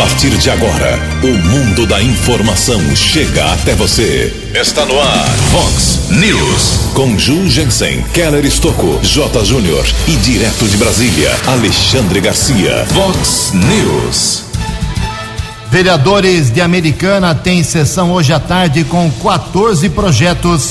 [0.00, 4.34] partir de agora, o mundo da informação chega até você.
[4.54, 6.92] Está no ar, Fox News.
[6.94, 9.44] Com Ju Jensen, Keller Estocco, J.
[9.44, 12.86] Júnior e direto de Brasília, Alexandre Garcia.
[12.94, 14.44] Fox News.
[15.70, 20.70] Vereadores de Americana têm sessão hoje à tarde com 14 projetos.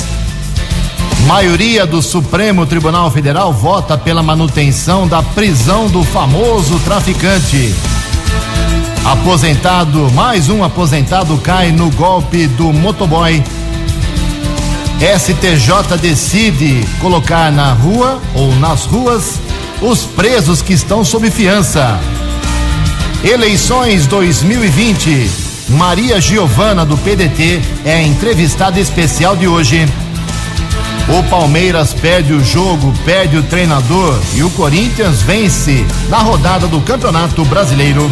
[1.28, 7.76] Maioria do Supremo Tribunal Federal vota pela manutenção da prisão do famoso traficante.
[9.06, 13.42] Aposentado, mais um aposentado cai no golpe do motoboy.
[15.00, 19.40] STJ decide colocar na rua ou nas ruas
[19.82, 22.00] os presos que estão sob fiança.
[23.24, 25.30] Eleições 2020.
[25.70, 29.88] Maria Giovana do PDT é a entrevistada especial de hoje.
[31.08, 36.82] O Palmeiras perde o jogo, perde o treinador e o Corinthians vence na rodada do
[36.82, 38.10] Campeonato Brasileiro.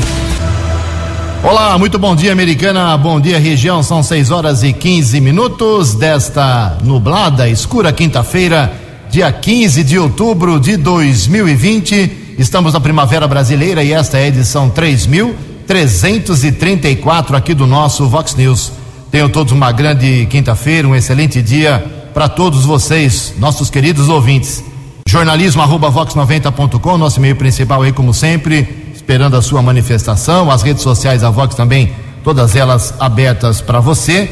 [1.49, 2.97] Olá, muito bom dia, americana.
[2.97, 3.81] Bom dia, região.
[3.81, 8.69] São 6 horas e 15 minutos desta nublada, escura quinta-feira,
[9.09, 12.35] dia 15 de outubro de 2020.
[12.37, 18.73] Estamos na Primavera Brasileira e esta é a edição 3334 aqui do nosso Vox News.
[19.09, 24.61] Tenham todos uma grande quinta-feira, um excelente dia para todos vocês, nossos queridos ouvintes.
[25.07, 30.51] Jornalismo arroba vox90.com, nosso e-mail principal aí, como sempre esperando a sua manifestação.
[30.51, 31.93] As redes sociais da Vox também,
[32.25, 34.29] todas elas abertas para você.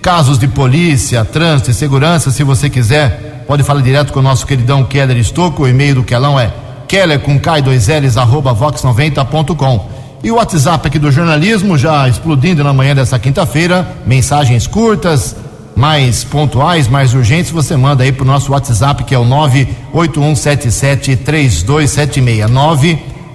[0.00, 4.46] Casos de polícia, trânsito e segurança, se você quiser, pode falar direto com o nosso
[4.46, 5.64] queridão Keller Estocco.
[5.64, 6.52] O e-mail do Kelão é
[6.86, 9.90] keller com k2ls arroba vox90.com.
[10.22, 13.84] E o WhatsApp aqui do jornalismo já explodindo na manhã dessa quinta-feira.
[14.06, 15.34] Mensagens curtas,
[15.74, 19.24] mais pontuais, mais urgentes, você manda aí pro nosso WhatsApp que é o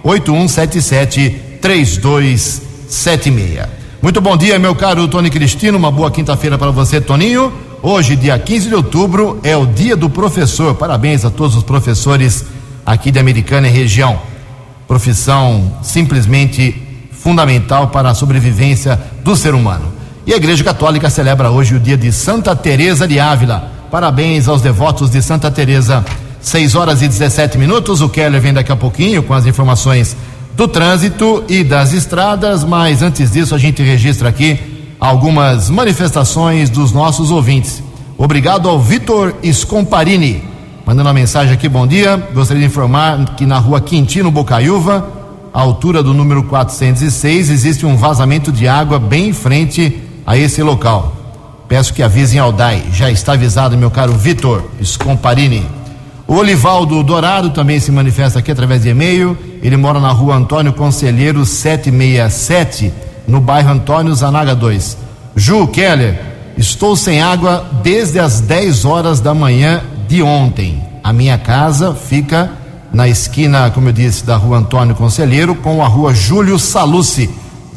[0.07, 2.67] 98177 3276.
[2.87, 3.67] 8177-3276.
[4.01, 5.77] Muito bom dia, meu caro Tony Cristino.
[5.77, 7.51] Uma boa quinta-feira para você, Toninho.
[7.81, 10.75] Hoje, dia 15 de outubro, é o dia do professor.
[10.75, 12.45] Parabéns a todos os professores
[12.85, 14.17] aqui de Americana e região.
[14.87, 19.91] Profissão simplesmente fundamental para a sobrevivência do ser humano.
[20.25, 23.71] E a Igreja Católica celebra hoje o dia de Santa Teresa de Ávila.
[23.91, 26.05] Parabéns aos devotos de Santa Teresa.
[26.41, 28.01] 6 horas e 17 minutos.
[28.01, 30.15] O Keller vem daqui a pouquinho com as informações
[30.55, 34.59] do trânsito e das estradas, mas antes disso a gente registra aqui
[34.99, 37.83] algumas manifestações dos nossos ouvintes.
[38.17, 40.43] Obrigado ao Vitor Scomparini,
[40.83, 42.17] mandando uma mensagem aqui, bom dia.
[42.33, 45.07] Gostaria de informar que na rua Quintino Bocaiúva,
[45.53, 50.63] à altura do número 406, existe um vazamento de água bem em frente a esse
[50.63, 51.15] local.
[51.67, 52.85] Peço que avisem ao DAI.
[52.91, 55.76] Já está avisado, meu caro Vitor Scomparini.
[56.27, 59.37] O Olivaldo Dourado também se manifesta aqui através de e-mail.
[59.63, 62.91] Ele mora na rua Antônio Conselheiro 767,
[63.25, 64.97] no bairro Antônio Zanaga 2.
[65.37, 66.19] Ju Keller,
[66.57, 70.83] estou sem água desde as 10 horas da manhã de ontem.
[71.01, 72.51] A minha casa fica
[72.91, 77.29] na esquina, como eu disse, da rua Antônio Conselheiro com a rua Júlio Salucci,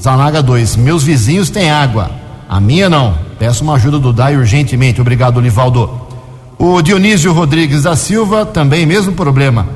[0.03, 0.75] Zanaga 2.
[0.75, 2.11] Meus vizinhos têm água,
[2.49, 3.15] a minha não.
[3.39, 5.01] Peço uma ajuda do DAI urgentemente.
[5.01, 6.10] Obrigado, Olivaldo.
[6.63, 9.67] O Dionísio Rodrigues da Silva, também mesmo problema.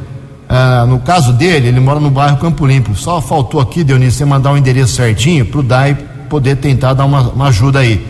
[0.47, 2.95] Ah, no caso dele, ele mora no bairro Campo Limpo.
[2.95, 5.97] Só faltou aqui, Dionísio, você mandar o um endereço certinho para o DAI
[6.29, 8.07] poder tentar dar uma, uma ajuda aí.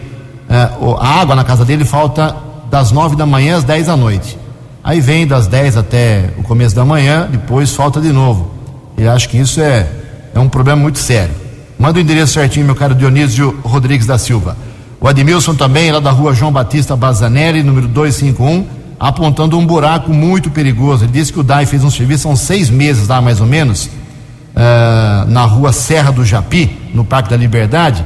[0.51, 2.35] Ah, a água na casa dele falta
[2.69, 4.37] das nove da manhã às dez da noite.
[4.83, 8.51] Aí vem das dez até o começo da manhã, depois falta de novo.
[8.99, 9.89] E acho que isso é,
[10.35, 11.33] é um problema muito sério.
[11.79, 14.57] Manda o endereço certinho, meu caro Dionísio Rodrigues da Silva.
[15.05, 18.67] O Admilson também, lá da rua João Batista Bazanelli, número 251,
[18.99, 21.05] apontando um buraco muito perigoso.
[21.05, 23.85] Ele disse que o DAI fez um serviço, são seis meses lá mais ou menos,
[23.85, 28.03] uh, na rua Serra do Japi, no Parque da Liberdade,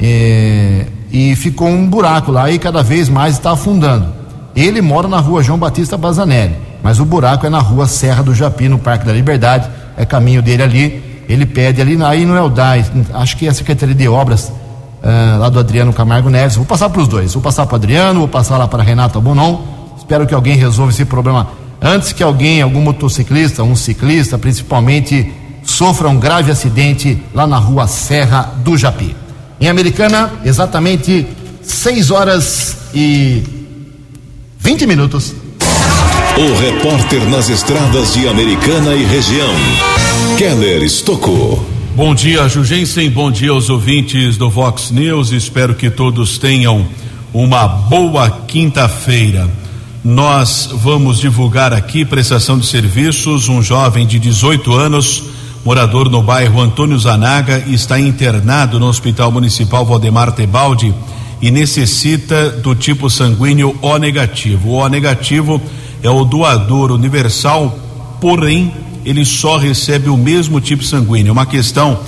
[0.00, 4.06] e, e ficou um buraco lá e cada vez mais está afundando.
[4.56, 8.34] Ele mora na rua João Batista Bazanelli, mas o buraco é na rua Serra do
[8.34, 11.24] Japi, no Parque da Liberdade, é caminho dele ali.
[11.28, 14.50] Ele pede ali, aí não é o DAI, acho que é a Secretaria de Obras
[15.02, 16.56] uh, lá do Adriano Camargo Neves.
[16.56, 17.32] Vou passar para os dois.
[17.34, 19.58] Vou passar para Adriano, vou passar lá para Renata Bonon.
[19.96, 21.48] Espero que alguém resolva esse problema
[21.80, 25.32] antes que alguém, algum motociclista, um ciclista principalmente,
[25.64, 29.16] sofra um grave acidente lá na rua Serra do Japi.
[29.60, 31.26] Em Americana, exatamente
[31.62, 33.42] 6 horas e
[34.58, 35.34] 20 minutos.
[36.36, 39.52] O repórter nas estradas de Americana e região,
[40.38, 41.69] Keller Estocou.
[41.94, 43.10] Bom dia, Jugensen.
[43.10, 45.32] Bom dia aos ouvintes do Vox News.
[45.32, 46.86] Espero que todos tenham
[47.32, 49.50] uma boa quinta-feira.
[50.04, 53.48] Nós vamos divulgar aqui prestação de serviços.
[53.48, 55.22] Um jovem de 18 anos
[55.64, 60.94] morador no bairro Antônio Zanaga, está internado no Hospital Municipal Valdemar Tebaldi
[61.40, 64.70] e necessita do tipo sanguíneo O negativo.
[64.70, 65.60] O O negativo
[66.02, 67.78] é o doador universal,
[68.20, 68.72] porém
[69.04, 71.32] ele só recebe o mesmo tipo sanguíneo.
[71.32, 71.98] Uma questão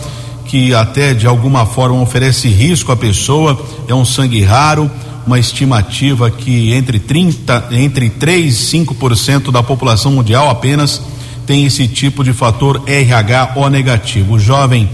[0.44, 3.58] que até de alguma forma oferece risco à pessoa,
[3.88, 4.90] é um sangue raro,
[5.26, 11.00] uma estimativa que entre 30, entre 3 e 5% da população mundial apenas
[11.46, 14.34] tem esse tipo de fator RH O negativo.
[14.34, 14.88] O jovem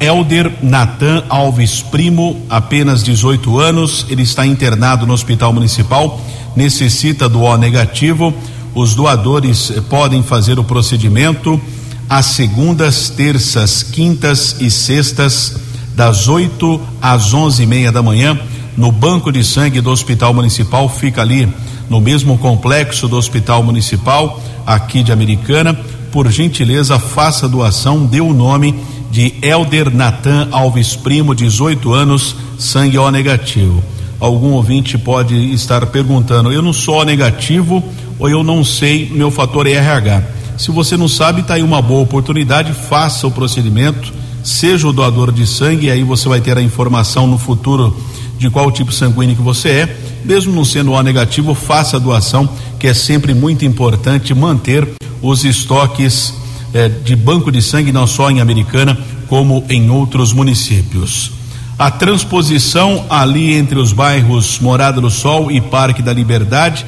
[0.00, 6.20] Elder Natan Alves Primo, apenas 18 anos, ele está internado no Hospital Municipal,
[6.54, 8.32] necessita do O negativo.
[8.74, 11.60] Os doadores podem fazer o procedimento
[12.08, 15.56] às segundas, terças, quintas e sextas,
[15.94, 18.38] das 8 às onze e meia da manhã,
[18.76, 21.52] no banco de sangue do Hospital Municipal, fica ali
[21.90, 25.74] no mesmo complexo do Hospital Municipal, aqui de Americana.
[26.12, 28.74] Por gentileza, faça doação, dê o nome
[29.10, 33.82] de Elder Natan Alves Primo, 18 anos, sangue O negativo.
[34.20, 37.82] Algum ouvinte pode estar perguntando: eu não sou O negativo
[38.18, 40.22] ou eu não sei meu fator RH.
[40.56, 44.12] Se você não sabe, está aí uma boa oportunidade, faça o procedimento,
[44.42, 47.96] seja o doador de sangue, aí você vai ter a informação no futuro
[48.38, 49.96] de qual tipo sanguíneo que você é.
[50.24, 52.48] Mesmo não sendo O negativo, faça a doação,
[52.78, 54.88] que é sempre muito importante manter
[55.22, 56.34] os estoques
[56.74, 58.98] eh, de banco de sangue, não só em Americana,
[59.28, 61.32] como em outros municípios.
[61.78, 66.84] A transposição ali entre os bairros Morada do Sol e Parque da Liberdade,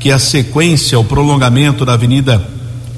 [0.00, 2.42] que a sequência, o prolongamento da Avenida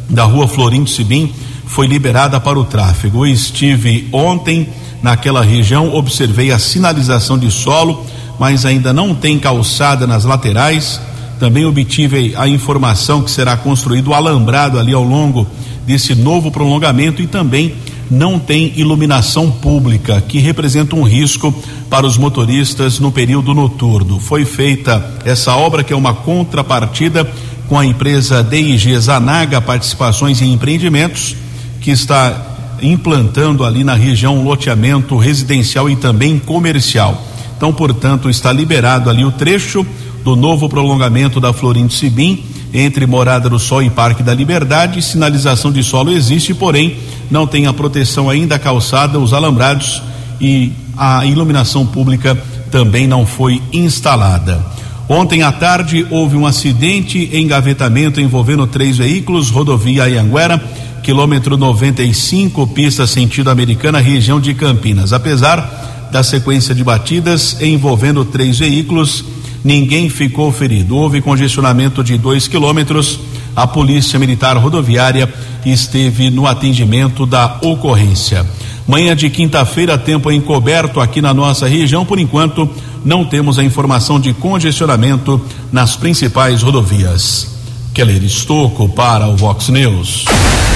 [0.09, 1.33] da Rua Florindo Sibim,
[1.67, 3.27] foi liberada para o tráfego.
[3.27, 4.69] Eu estive ontem
[5.03, 8.07] naquela região, observei a sinalização de solo,
[8.39, 11.01] mas ainda não tem calçada nas laterais.
[11.41, 15.47] Também obtive a informação que será construído o alambrado ali ao longo
[15.85, 17.75] desse novo prolongamento e também
[18.13, 21.53] não tem iluminação pública, que representa um risco
[21.89, 24.21] para os motoristas no período noturno.
[24.21, 27.25] Foi feita essa obra, que é uma contrapartida
[27.67, 31.35] com a empresa DIG Zanaga Participações em Empreendimentos,
[31.81, 37.27] que está implantando ali na região loteamento residencial e também comercial.
[37.57, 39.87] Então, portanto, está liberado ali o trecho
[40.23, 45.03] do novo prolongamento da Florindo Sibim entre Morada do Sol e Parque da Liberdade.
[45.03, 46.97] Sinalização de solo existe, porém
[47.31, 50.03] não tem a proteção ainda a calçada, os alambrados
[50.41, 52.37] e a iluminação pública
[52.71, 54.65] também não foi instalada.
[55.09, 60.63] Ontem à tarde houve um acidente engavetamento envolvendo três veículos, rodovia Anhanguera,
[61.03, 65.13] quilômetro 95, pista sentido americana, região de Campinas.
[65.13, 69.25] Apesar da sequência de batidas envolvendo três veículos,
[69.65, 70.97] ninguém ficou ferido.
[70.97, 73.21] Houve congestionamento de dois quilômetros.
[73.55, 75.33] A Polícia Militar Rodoviária
[75.65, 78.47] esteve no atendimento da ocorrência.
[78.87, 82.05] Manhã de quinta-feira, tempo encoberto aqui na nossa região.
[82.05, 82.69] Por enquanto,
[83.05, 87.53] não temos a informação de congestionamento nas principais rodovias.
[87.95, 90.25] Keller Estocco para o Vox News.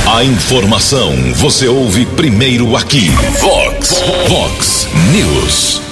[0.06, 3.10] A informação você ouve primeiro aqui.
[3.40, 3.94] Vox,
[4.28, 5.85] Vox News.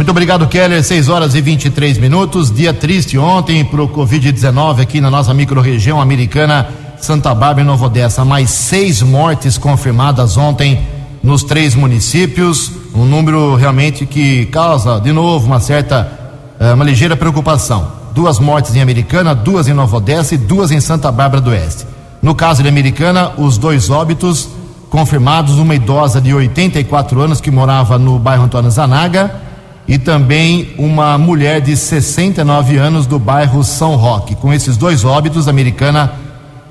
[0.00, 0.82] Muito obrigado, Keller.
[0.82, 2.50] 6 horas e 23 minutos.
[2.50, 6.68] Dia triste ontem para o Covid-19 aqui na nossa microrregião americana,
[6.98, 8.24] Santa Bárbara e Nova Odessa.
[8.24, 10.80] Mais seis mortes confirmadas ontem
[11.22, 12.72] nos três municípios.
[12.94, 16.10] Um número realmente que causa, de novo, uma certa,
[16.58, 17.92] eh, uma ligeira preocupação.
[18.14, 21.84] Duas mortes em Americana, duas em Nova Odessa e duas em Santa Bárbara do Oeste.
[22.22, 24.48] No caso de Americana, os dois óbitos
[24.88, 29.49] confirmados, uma idosa de 84 anos que morava no bairro Antônio Zanaga
[29.90, 34.36] e também uma mulher de 69 anos do bairro São Roque.
[34.36, 36.12] Com esses dois óbitos, a americana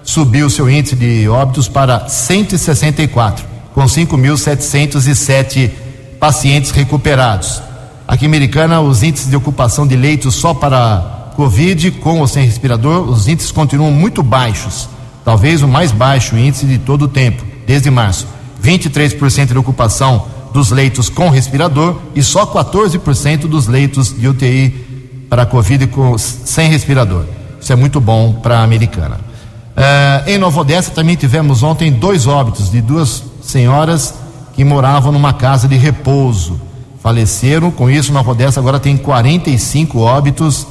[0.02, 5.70] subiu seu índice de óbitos para 164, com 5.707
[6.18, 7.62] pacientes recuperados.
[8.08, 12.46] Aqui em Americana, os índices de ocupação de leitos só para Covid, com ou sem
[12.46, 14.88] respirador, os índices continuam muito baixos,
[15.26, 18.26] talvez o mais baixo índice de todo o tempo, desde março.
[18.64, 25.46] 23% de ocupação dos leitos com respirador e só 14% dos leitos de UTI para
[25.46, 27.26] Covid com, sem respirador.
[27.62, 29.20] Isso é muito bom para a americana.
[29.78, 34.14] Uh, em Nova Odessa também tivemos ontem dois óbitos de duas senhoras
[34.54, 36.60] que moravam numa casa de repouso.
[37.02, 40.68] Faleceram, com isso Nova Odessa agora tem 45 óbitos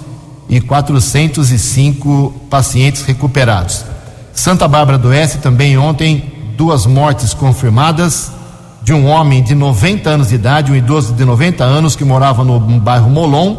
[0.48, 3.84] e 405 pacientes recuperados.
[4.32, 8.30] Santa Bárbara do Oeste também ontem duas mortes confirmadas
[8.88, 12.42] de um homem de 90 anos de idade, um idoso de 90 anos que morava
[12.42, 13.58] no bairro Molon,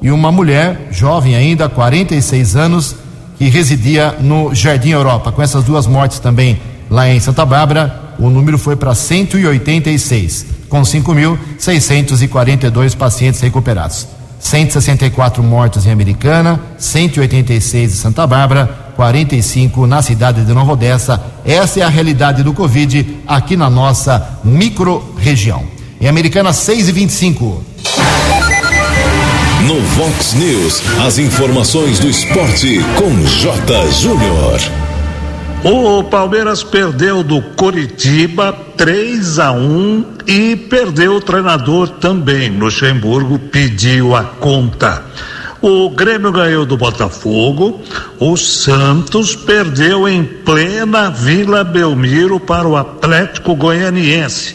[0.00, 2.94] e uma mulher jovem ainda, 46 anos,
[3.36, 5.32] que residia no Jardim Europa.
[5.32, 10.82] Com essas duas mortes também lá em Santa Bárbara, o número foi para 186, com
[10.82, 14.06] 5.642 pacientes recuperados.
[14.38, 21.22] 164 mortos em Americana, 186 em Santa Bárbara, 45 na cidade de Nova Odessa.
[21.44, 25.64] Essa é a realidade do Covid aqui na nossa micro-região.
[26.00, 27.64] Em Americana, 6 e 25.
[29.66, 33.90] No Vox News, as informações do esporte com J.
[33.92, 34.87] Júnior.
[35.64, 42.56] O Palmeiras perdeu do Coritiba 3 a 1 e perdeu o treinador também.
[42.56, 45.02] Luxemburgo pediu a conta.
[45.60, 47.82] O Grêmio ganhou do Botafogo.
[48.20, 54.54] O Santos perdeu em plena Vila Belmiro para o Atlético Goianiense.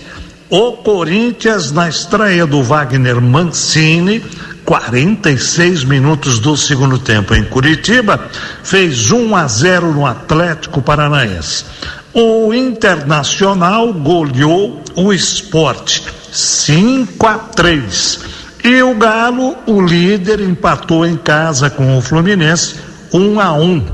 [0.50, 4.24] O Corinthians, na estreia do Wagner Mancini,
[4.66, 8.30] 46 minutos do segundo tempo em Curitiba,
[8.64, 11.66] fez 1 a 0 no Atlético Paranaense.
[12.14, 18.20] O Internacional goleou o esporte 5 a 3.
[18.64, 22.76] E o Galo, o líder, empatou em casa com o Fluminense
[23.14, 23.86] 1 a 1.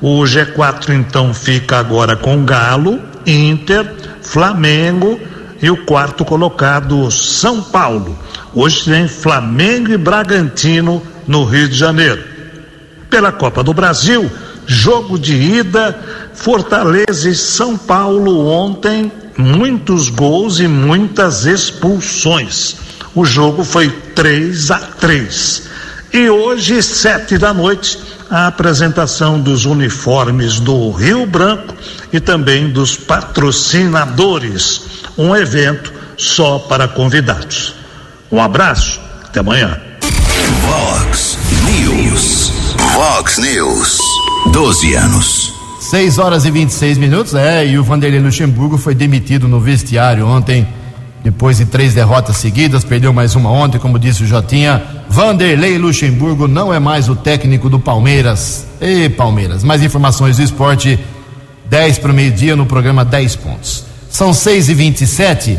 [0.00, 5.20] O G4 então fica agora com Galo, Inter, Flamengo
[5.62, 8.18] e o quarto colocado São Paulo.
[8.52, 12.24] Hoje tem Flamengo e Bragantino no Rio de Janeiro.
[13.08, 14.28] Pela Copa do Brasil,
[14.66, 15.98] jogo de ida,
[16.34, 22.76] Fortaleza e São Paulo ontem, muitos gols e muitas expulsões.
[23.14, 25.68] O jogo foi 3 a 3.
[26.12, 31.74] E hoje, sete da noite, a apresentação dos uniformes do Rio Branco
[32.12, 34.82] e também dos patrocinadores.
[35.16, 37.74] Um evento só para convidados.
[38.30, 39.80] Um abraço, até amanhã.
[40.60, 42.52] Vox News.
[42.92, 43.98] Vox News.
[44.52, 45.52] 12 anos.
[45.80, 50.68] 6 horas e 26 minutos, é, e o Vanderlei Luxemburgo foi demitido no vestiário ontem,
[51.24, 55.01] depois de três derrotas seguidas, perdeu mais uma ontem, como disse o Jotinha.
[55.12, 58.66] Vanderlei Luxemburgo não é mais o técnico do Palmeiras.
[58.80, 60.98] E Palmeiras, mais informações do esporte,
[61.66, 63.84] 10 para o meio-dia no programa 10 pontos.
[64.08, 65.58] São 6 e 27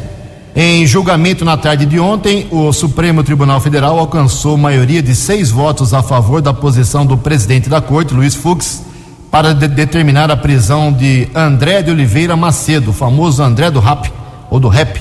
[0.55, 5.93] em julgamento na tarde de ontem, o Supremo Tribunal Federal alcançou maioria de seis votos
[5.93, 8.83] a favor da posição do presidente da corte, Luiz Fux,
[9.31, 14.11] para de determinar a prisão de André de Oliveira Macedo, o famoso André do Rap,
[14.49, 14.99] ou do Rap,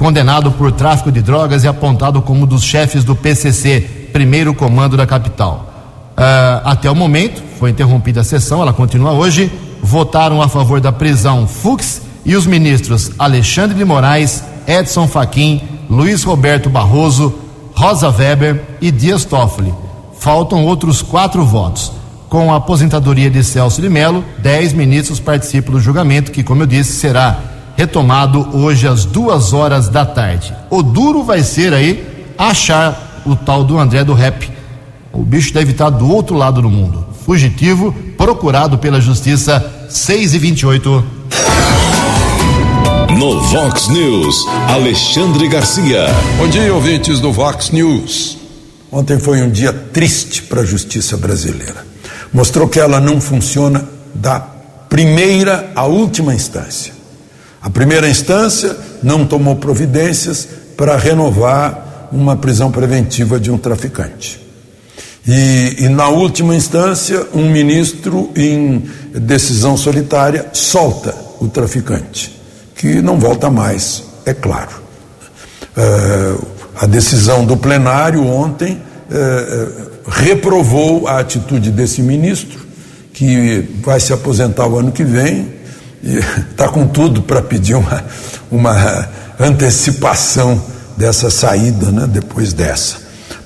[0.00, 4.96] condenado por tráfico de drogas e apontado como um dos chefes do PCC, primeiro comando
[4.96, 5.70] da capital.
[6.12, 9.52] Uh, até o momento, foi interrompida a sessão, ela continua hoje.
[9.82, 16.24] Votaram a favor da prisão Fux e os ministros Alexandre de Moraes, Edson Fachin, Luiz
[16.24, 17.34] Roberto Barroso,
[17.74, 19.74] Rosa Weber e Dias Toffoli.
[20.18, 21.92] Faltam outros quatro votos.
[22.30, 26.66] Com a aposentadoria de Celso de Mello, dez ministros participam do julgamento, que, como eu
[26.66, 27.38] disse, será
[27.80, 30.54] retomado hoje às duas horas da tarde.
[30.68, 34.50] O duro vai ser aí achar o tal do André do Rap.
[35.10, 37.06] O bicho deve estar do outro lado do mundo.
[37.24, 41.04] Fugitivo, procurado pela justiça, 6 e 28
[43.18, 46.04] no Vox News, Alexandre Garcia.
[46.36, 48.36] Bom dia, ouvintes do Vox News.
[48.92, 51.86] Ontem foi um dia triste para a justiça brasileira.
[52.30, 54.38] Mostrou que ela não funciona da
[54.90, 56.99] primeira à última instância.
[57.60, 64.40] A primeira instância não tomou providências para renovar uma prisão preventiva de um traficante.
[65.26, 72.40] E, e, na última instância, um ministro, em decisão solitária, solta o traficante
[72.80, 74.80] que não volta mais, é claro.
[75.76, 82.58] Uh, a decisão do plenário ontem uh, reprovou a atitude desse ministro,
[83.12, 85.59] que vai se aposentar o ano que vem,
[86.02, 88.04] está com tudo para pedir uma,
[88.50, 90.62] uma antecipação
[90.96, 92.96] dessa saída, né, depois dessa.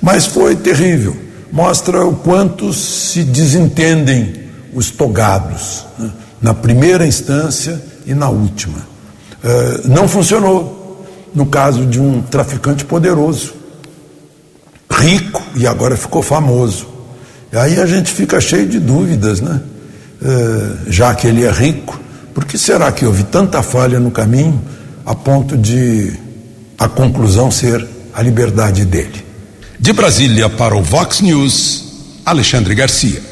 [0.00, 1.16] Mas foi terrível,
[1.52, 4.44] mostra o quanto se desentendem
[4.75, 6.11] os togados, né,
[6.42, 8.94] na primeira instância e na última.
[9.42, 13.54] Eh, não funcionou no caso de um traficante poderoso,
[14.90, 16.87] rico e agora ficou famoso.
[17.52, 19.61] E aí a gente fica cheio de dúvidas, né?
[20.23, 22.00] Uh, já que ele é rico,
[22.34, 24.60] por que será que houve tanta falha no caminho
[25.06, 26.12] a ponto de
[26.76, 29.24] a conclusão ser a liberdade dele?
[29.78, 31.84] De Brasília para o Vox News,
[32.26, 33.22] Alexandre Garcia.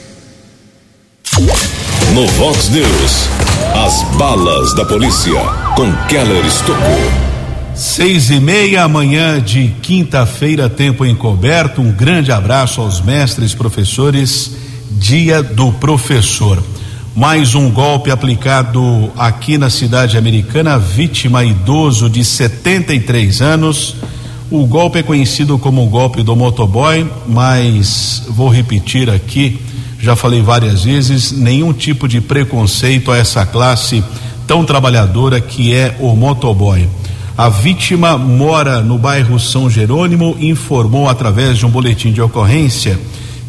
[2.14, 3.28] No Vox News,
[3.74, 5.40] as balas da polícia
[5.74, 7.32] com Keller Estocou.
[7.74, 11.80] Seis e meia amanhã de quinta-feira, tempo encoberto.
[11.80, 14.52] Um grande abraço aos mestres, professores.
[14.90, 16.62] Dia do professor.
[17.14, 23.96] Mais um golpe aplicado aqui na cidade americana, vítima idoso de 73 anos.
[24.50, 29.60] O golpe é conhecido como o golpe do motoboy, mas vou repetir aqui,
[30.00, 34.02] já falei várias vezes, nenhum tipo de preconceito a essa classe
[34.46, 36.88] tão trabalhadora que é o motoboy.
[37.36, 42.98] A vítima mora no bairro São Jerônimo informou através de um boletim de ocorrência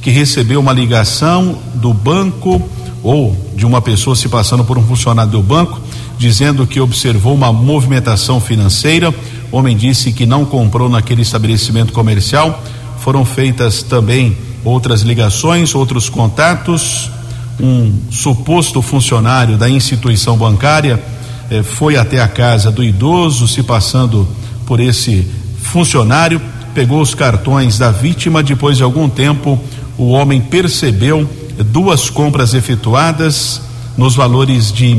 [0.02, 2.62] que recebeu uma ligação do banco
[3.04, 5.80] ou de uma pessoa se passando por um funcionário do banco,
[6.18, 9.14] dizendo que observou uma movimentação financeira.
[9.52, 12.64] O homem disse que não comprou naquele estabelecimento comercial.
[13.00, 17.12] Foram feitas também outras ligações, outros contatos.
[17.60, 21.04] Um suposto funcionário da instituição bancária
[21.52, 24.28] eh, foi até a casa do idoso, se passando
[24.66, 25.28] por esse
[25.62, 26.42] funcionário,
[26.74, 28.42] pegou os cartões da vítima.
[28.42, 29.60] Depois de algum tempo,
[29.98, 33.62] o homem percebeu duas compras efetuadas
[33.98, 34.96] nos valores de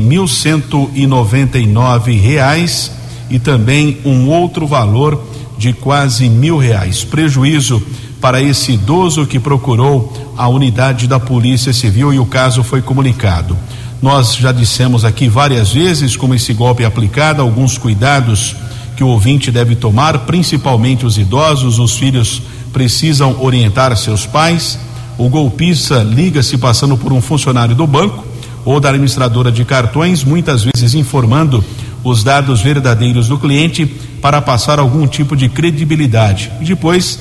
[1.65, 2.91] nove reais
[3.29, 5.21] e também um outro valor
[5.57, 7.03] de quase mil reais.
[7.03, 7.81] Prejuízo
[8.21, 13.57] para esse idoso que procurou a unidade da Polícia Civil e o caso foi comunicado.
[14.01, 18.55] Nós já dissemos aqui várias vezes como esse golpe é aplicado, alguns cuidados
[18.95, 24.79] que o ouvinte deve tomar, principalmente os idosos, os filhos precisam orientar seus pais
[25.17, 28.25] o golpista liga se passando por um funcionário do banco
[28.65, 31.63] ou da administradora de cartões, muitas vezes informando
[32.03, 33.85] os dados verdadeiros do cliente
[34.21, 36.51] para passar algum tipo de credibilidade.
[36.61, 37.19] E depois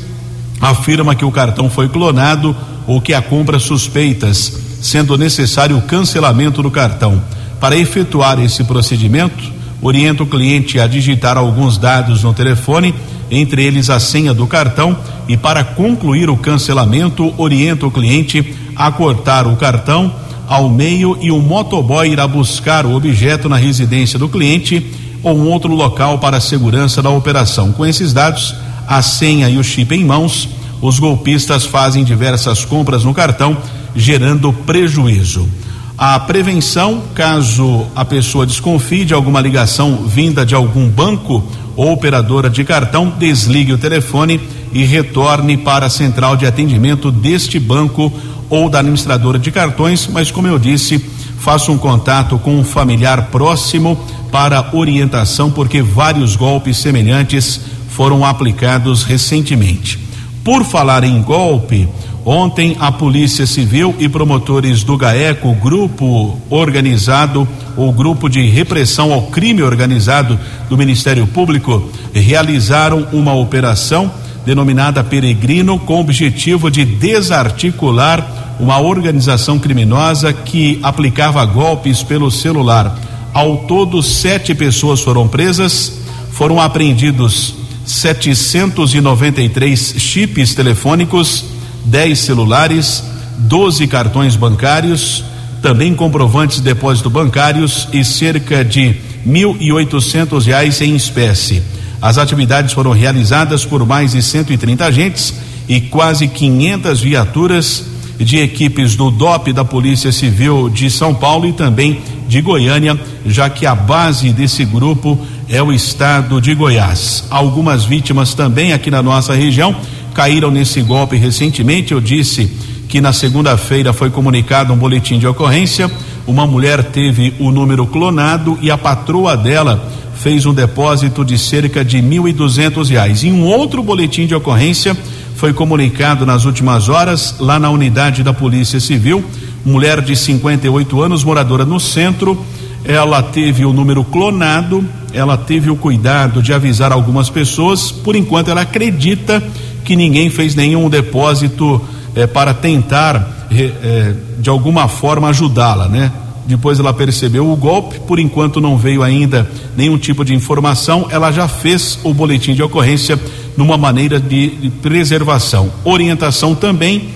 [0.60, 6.62] afirma que o cartão foi clonado ou que há compras suspeitas, sendo necessário o cancelamento
[6.62, 7.22] do cartão.
[7.60, 12.94] Para efetuar esse procedimento, orienta o cliente a digitar alguns dados no telefone
[13.34, 14.96] entre eles a senha do cartão,
[15.28, 20.12] e para concluir o cancelamento, orienta o cliente a cortar o cartão
[20.46, 24.86] ao meio e o motoboy irá buscar o objeto na residência do cliente
[25.22, 27.72] ou um outro local para a segurança da operação.
[27.72, 28.54] Com esses dados,
[28.86, 30.48] a senha e o chip em mãos,
[30.82, 33.56] os golpistas fazem diversas compras no cartão,
[33.96, 35.48] gerando prejuízo.
[35.96, 41.44] A prevenção, caso a pessoa desconfie de alguma ligação vinda de algum banco
[41.76, 44.40] ou operadora de cartão desligue o telefone
[44.72, 48.12] e retorne para a central de atendimento deste banco
[48.50, 50.98] ou da administradora de cartões, mas como eu disse,
[51.38, 53.96] faça um contato com um familiar próximo
[54.32, 59.98] para orientação, porque vários golpes semelhantes foram aplicados recentemente.
[60.42, 61.88] Por falar em golpe,
[62.26, 69.24] Ontem, a Polícia Civil e promotores do GAECO, grupo organizado, ou grupo de repressão ao
[69.24, 74.10] crime organizado do Ministério Público, realizaram uma operação
[74.46, 82.98] denominada Peregrino, com o objetivo de desarticular uma organização criminosa que aplicava golpes pelo celular.
[83.34, 91.52] Ao todo, sete pessoas foram presas, foram apreendidos 793 chips telefônicos
[91.84, 93.04] 10 celulares,
[93.38, 95.24] 12 cartões bancários,
[95.60, 101.62] também comprovantes de depósito bancários e cerca de mil e oitocentos reais em espécie.
[102.00, 105.34] As atividades foram realizadas por mais de 130 agentes
[105.66, 107.84] e quase 500 viaturas
[108.18, 113.48] de equipes do DOP da Polícia Civil de São Paulo e também de Goiânia, já
[113.48, 115.18] que a base desse grupo
[115.48, 117.24] é o estado de Goiás.
[117.30, 119.74] Algumas vítimas também aqui na nossa região
[120.14, 121.92] caíram nesse golpe recentemente.
[121.92, 122.50] Eu disse
[122.88, 125.90] que na segunda-feira foi comunicado um boletim de ocorrência.
[126.26, 131.84] Uma mulher teve o número clonado e a patroa dela fez um depósito de cerca
[131.84, 133.24] de mil e duzentos reais.
[133.24, 134.96] Em um outro boletim de ocorrência
[135.36, 139.24] foi comunicado nas últimas horas lá na unidade da Polícia Civil,
[139.64, 142.42] mulher de 58 anos, moradora no centro.
[142.84, 147.90] Ela teve o número clonado, ela teve o cuidado de avisar algumas pessoas.
[147.90, 149.42] Por enquanto, ela acredita
[149.84, 151.80] que ninguém fez nenhum depósito
[152.16, 156.10] eh, para tentar eh, de alguma forma ajudá-la, né?
[156.46, 161.32] Depois ela percebeu o golpe, por enquanto não veio ainda nenhum tipo de informação, ela
[161.32, 163.18] já fez o boletim de ocorrência
[163.56, 165.72] numa maneira de, de preservação.
[165.84, 167.08] Orientação também,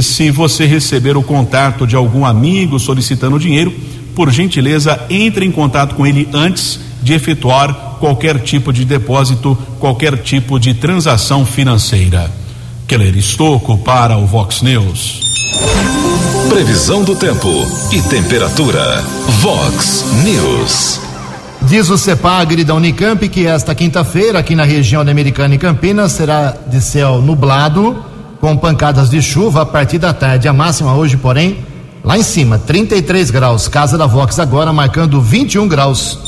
[0.00, 3.72] se você receber o contato de algum amigo solicitando dinheiro,
[4.14, 10.16] por gentileza, entre em contato com ele antes de efetuar qualquer tipo de depósito, qualquer
[10.18, 12.30] tipo de transação financeira.
[12.86, 15.20] Keller Estocco para o Vox News.
[16.48, 17.48] Previsão do tempo
[17.92, 19.02] e temperatura.
[19.40, 21.00] Vox News.
[21.62, 26.12] Diz o CEPAGRE da Unicamp que esta quinta-feira, aqui na região da Americana e Campinas,
[26.12, 28.02] será de céu nublado,
[28.40, 30.48] com pancadas de chuva a partir da tarde.
[30.48, 31.58] A máxima hoje, porém,
[32.08, 33.68] Lá em cima, 33 graus.
[33.68, 36.18] Casa da Vox agora marcando 21 graus.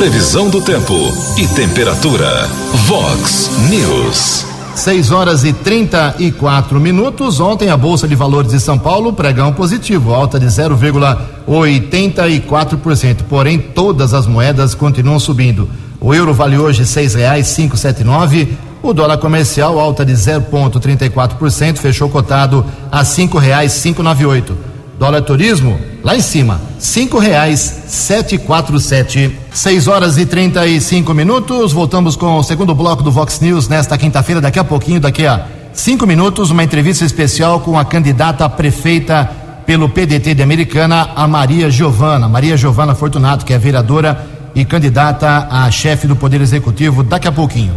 [0.00, 0.94] Previsão do tempo
[1.36, 2.48] e temperatura.
[2.86, 4.46] Vox News.
[4.74, 7.38] 6 horas e 34 minutos.
[7.38, 13.24] Ontem a Bolsa de Valores de São Paulo pregão positivo, alta de 0,84%.
[13.28, 15.68] Porém, todas as moedas continuam subindo.
[16.00, 18.56] O euro vale hoje seis reais cinco sete nove.
[18.82, 24.56] O dólar comercial alta de 0,34%, fechou cotado a cinco reais cinco nove oito.
[24.98, 29.36] Dólar turismo lá em cima, cinco reais sete quatro sete.
[29.52, 31.72] Seis horas e trinta e cinco minutos.
[31.72, 34.40] Voltamos com o segundo bloco do Vox News nesta quinta-feira.
[34.40, 39.30] Daqui a pouquinho, daqui a cinco minutos, uma entrevista especial com a candidata a prefeita
[39.66, 42.28] pelo PDT de Americana, a Maria Giovana.
[42.28, 47.32] Maria Giovana Fortunato, que é vereadora e candidata a chefe do Poder Executivo daqui a
[47.32, 47.74] pouquinho.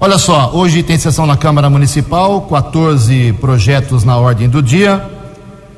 [0.00, 5.17] Olha só, hoje tem sessão na Câmara Municipal, 14 projetos na ordem do dia.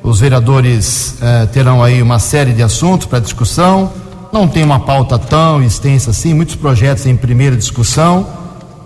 [0.02, 3.92] Os vereadores eh, terão aí uma série de assuntos para discussão.
[4.32, 8.26] Não tem uma pauta tão extensa assim, muitos projetos em primeira discussão.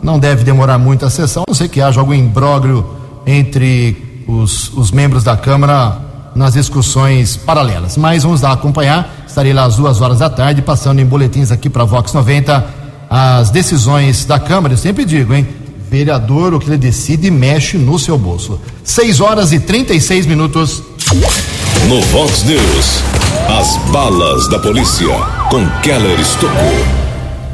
[0.02, 2.84] Não deve demorar muito a sessão, a não sei que haja algum imbróglio
[3.26, 5.98] entre os, os membros da Câmara
[6.34, 7.96] nas discussões paralelas.
[7.96, 9.24] Mas vamos lá acompanhar.
[9.26, 13.50] Estarei lá às duas horas da tarde, passando em boletins aqui para Vox 90 as
[13.50, 14.74] decisões da Câmara.
[14.74, 15.46] Eu sempre digo, hein?
[15.90, 18.60] Vereador, o que ele decide mexe no seu bolso.
[18.82, 20.82] 6 horas e 36 minutos.
[21.14, 23.04] No Vox News,
[23.48, 25.14] as balas da polícia
[25.48, 26.74] com Keller Estocou.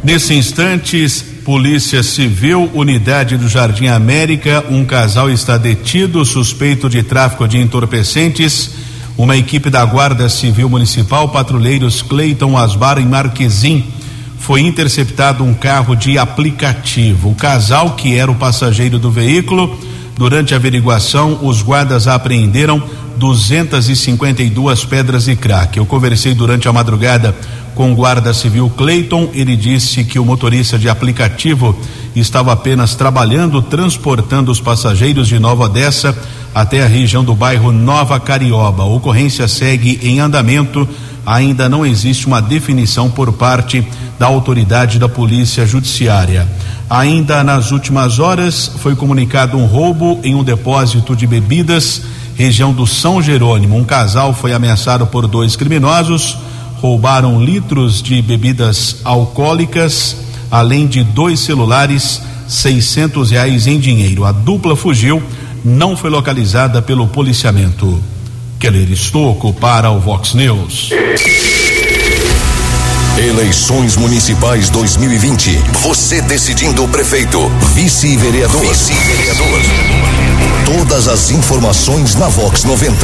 [0.03, 7.46] Nesse instantes, Polícia Civil, unidade do Jardim América, um casal está detido, suspeito de tráfico
[7.46, 8.70] de entorpecentes.
[9.18, 13.85] Uma equipe da Guarda Civil Municipal, patrulheiros Cleiton Asbar e Marquezim,
[14.38, 17.29] foi interceptado um carro de aplicativo.
[17.29, 19.79] O casal, que era o passageiro do veículo,
[20.16, 22.83] durante a averiguação, os guardas apreenderam
[23.21, 25.77] 252 pedras de crack.
[25.77, 27.37] Eu conversei durante a madrugada
[27.75, 29.29] com o guarda civil Cleiton.
[29.35, 31.79] Ele disse que o motorista de aplicativo
[32.17, 36.17] estava apenas trabalhando, transportando os passageiros de Nova Odessa
[36.55, 38.85] até a região do bairro Nova Carioba.
[38.85, 40.89] A ocorrência segue em andamento.
[41.27, 43.87] Ainda não existe uma definição por parte
[44.19, 46.49] da autoridade da Polícia Judiciária.
[46.89, 52.03] Ainda nas últimas horas foi comunicado um roubo em um depósito de bebidas,
[52.40, 53.76] região do São Jerônimo.
[53.76, 56.38] Um casal foi ameaçado por dois criminosos,
[56.81, 60.16] roubaram litros de bebidas alcoólicas,
[60.50, 64.24] além de dois celulares, seiscentos reais em dinheiro.
[64.24, 65.22] A dupla fugiu,
[65.62, 68.03] não foi localizada pelo policiamento.
[68.59, 70.90] Keller Estocco para o Vox News.
[73.18, 75.50] Eleições Municipais 2020.
[75.83, 77.38] Você decidindo o prefeito,
[77.74, 78.61] vice-vereador.
[78.62, 80.00] Vice-vereador.
[80.79, 82.95] Todas as informações na Vox 90.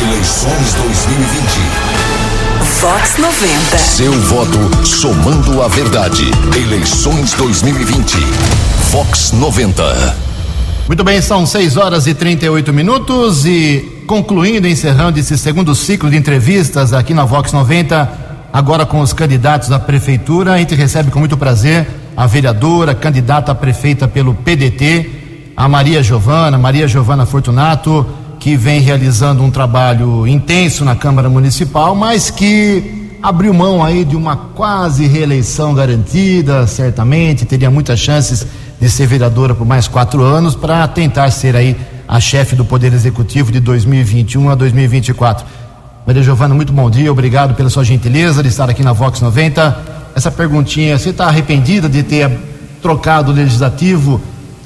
[0.00, 1.42] Eleições 2020.
[2.80, 3.78] Vox 90.
[3.78, 6.22] Seu voto somando a verdade.
[6.56, 8.16] Eleições 2020.
[8.92, 10.16] Vox 90.
[10.86, 16.16] Muito bem, são 6 horas e 38 minutos e concluindo, encerrando esse segundo ciclo de
[16.16, 18.08] entrevistas aqui na Vox 90
[18.52, 20.52] agora com os candidatos à prefeitura.
[20.52, 25.21] A gente recebe com muito prazer a vereadora, candidata a prefeita pelo PDT,
[25.56, 28.06] a Maria Giovana, Maria Giovana Fortunato,
[28.38, 34.16] que vem realizando um trabalho intenso na Câmara Municipal, mas que abriu mão aí de
[34.16, 38.46] uma quase reeleição garantida, certamente, teria muitas chances
[38.80, 41.76] de ser vereadora por mais quatro anos para tentar ser aí
[42.08, 45.46] a chefe do Poder Executivo de 2021 a 2024.
[46.04, 49.92] Maria Giovana, muito bom dia, obrigado pela sua gentileza de estar aqui na Vox 90.
[50.16, 52.28] Essa perguntinha, você está arrependida de ter
[52.82, 54.20] trocado o legislativo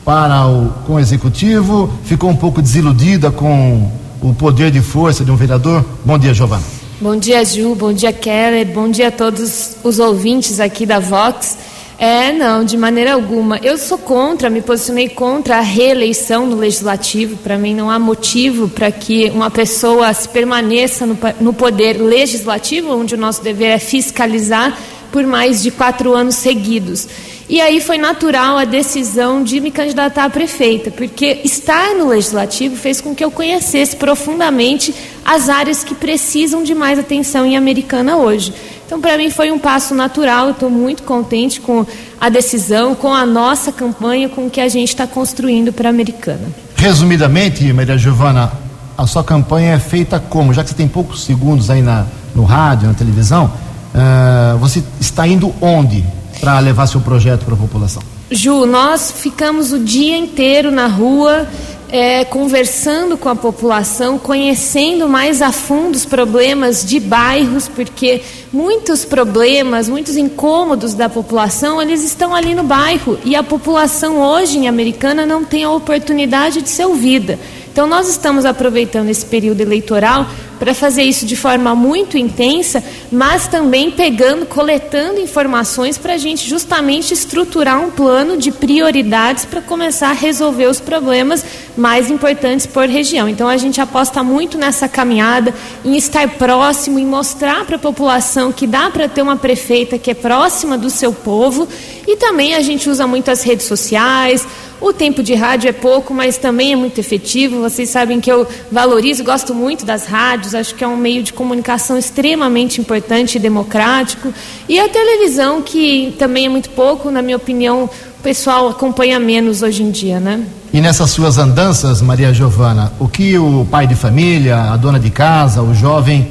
[0.06, 1.92] para o, com o executivo?
[2.04, 3.90] Ficou um pouco desiludida com
[4.22, 5.84] o poder de força de um vereador?
[6.04, 6.62] Bom dia, Giovana.
[7.00, 11.58] Bom dia, Ju, bom dia, Keller, bom dia a todos os ouvintes aqui da Vox.
[11.98, 13.58] É, não, de maneira alguma.
[13.58, 17.36] Eu sou contra, me posicionei contra a reeleição no legislativo.
[17.38, 22.94] Para mim, não há motivo para que uma pessoa se permaneça no, no poder legislativo,
[22.94, 24.78] onde o nosso dever é fiscalizar,
[25.10, 27.08] por mais de quatro anos seguidos.
[27.48, 32.74] E aí foi natural a decisão de me candidatar a prefeita, porque estar no legislativo
[32.74, 34.92] fez com que eu conhecesse profundamente
[35.24, 38.52] as áreas que precisam de mais atenção em Americana hoje.
[38.84, 40.50] Então, para mim, foi um passo natural.
[40.50, 41.86] Estou muito contente com
[42.20, 45.90] a decisão, com a nossa campanha, com o que a gente está construindo para a
[45.90, 46.48] Americana.
[46.76, 48.52] Resumidamente, Maria Giovana,
[48.98, 50.52] a sua campanha é feita como?
[50.52, 53.52] Já que você tem poucos segundos aí na, no rádio, na televisão,
[53.94, 56.04] uh, você está indo onde
[56.40, 58.02] para levar seu projeto para a população?
[58.30, 61.46] Ju, nós ficamos o dia inteiro na rua
[61.88, 68.22] é, conversando com a população, conhecendo mais a fundo os problemas de bairros, porque
[68.52, 74.58] muitos problemas, muitos incômodos da população, eles estão ali no bairro e a população hoje
[74.58, 77.38] em Americana não tem a oportunidade de ser ouvida.
[77.76, 80.26] Então, nós estamos aproveitando esse período eleitoral
[80.58, 86.48] para fazer isso de forma muito intensa, mas também pegando, coletando informações para a gente
[86.48, 91.44] justamente estruturar um plano de prioridades para começar a resolver os problemas
[91.76, 93.28] mais importantes por região.
[93.28, 98.52] Então, a gente aposta muito nessa caminhada, em estar próximo, em mostrar para a população
[98.52, 101.68] que dá para ter uma prefeita que é próxima do seu povo
[102.06, 104.46] e também a gente usa muito as redes sociais
[104.80, 107.60] o tempo de rádio é pouco, mas também é muito efetivo.
[107.60, 111.32] Vocês sabem que eu valorizo, gosto muito das rádios, acho que é um meio de
[111.32, 114.32] comunicação extremamente importante e democrático.
[114.68, 119.62] E a televisão, que também é muito pouco, na minha opinião, o pessoal acompanha menos
[119.62, 120.44] hoje em dia, né?
[120.72, 125.10] E nessas suas andanças, Maria Giovana, o que o pai de família, a dona de
[125.10, 126.28] casa, o jovem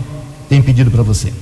[0.48, 1.34] tem pedido para você?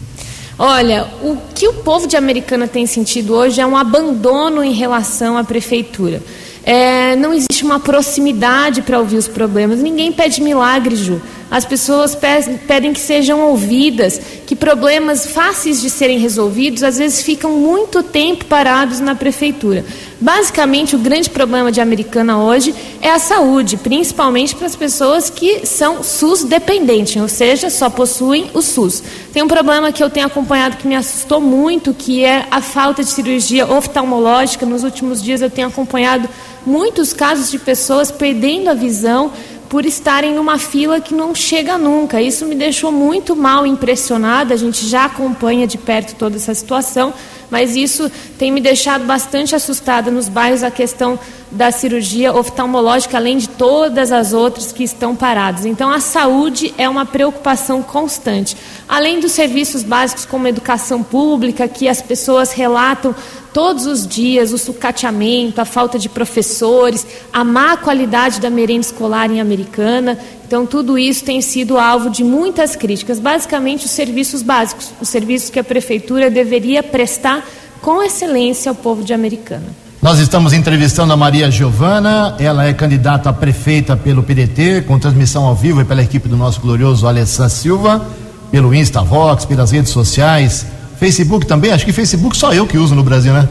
[0.66, 5.38] Olha, o que o povo de Americana tem sentido hoje é um abandono em relação
[5.38, 6.24] à prefeitura.
[6.64, 9.80] É, não existe uma proximidade para ouvir os problemas.
[9.80, 11.22] Ninguém pede milagre, Ju.
[11.54, 12.18] As pessoas
[12.66, 18.46] pedem que sejam ouvidas, que problemas fáceis de serem resolvidos às vezes ficam muito tempo
[18.46, 19.86] parados na prefeitura.
[20.20, 25.64] Basicamente, o grande problema de Americana hoje é a saúde, principalmente para as pessoas que
[25.64, 29.04] são SUS dependentes, ou seja, só possuem o SUS.
[29.32, 33.04] Tem um problema que eu tenho acompanhado que me assustou muito, que é a falta
[33.04, 34.66] de cirurgia oftalmológica.
[34.66, 36.28] Nos últimos dias eu tenho acompanhado
[36.66, 39.32] muitos casos de pessoas perdendo a visão
[39.74, 42.22] por estarem numa fila que não chega nunca.
[42.22, 44.54] Isso me deixou muito mal impressionada.
[44.54, 47.12] A gente já acompanha de perto toda essa situação,
[47.54, 51.20] mas isso tem me deixado bastante assustada nos bairros a questão
[51.52, 55.64] da cirurgia oftalmológica, além de todas as outras que estão paradas.
[55.64, 58.58] Então, a saúde é uma preocupação constante.
[58.90, 63.16] Além dos serviços básicos como educação pública, que as pessoas relatam
[63.54, 69.30] todos os dias, o sucateamento, a falta de professores, a má qualidade da merenda escolar
[69.30, 70.18] em Americana.
[70.46, 73.20] Então, tudo isso tem sido alvo de muitas críticas.
[73.20, 77.43] Basicamente, os serviços básicos, os serviços que a Prefeitura deveria prestar
[77.84, 79.68] com excelência ao povo de Americana.
[80.02, 85.46] Nós estamos entrevistando a Maria Giovana, ela é candidata a prefeita pelo PDT, com transmissão
[85.46, 88.06] ao vivo e pela equipe do nosso glorioso Alessandro Silva,
[88.50, 90.66] pelo Instavox, pelas redes sociais
[91.04, 93.50] Facebook também, acho que Facebook só eu que uso no Brasil, né?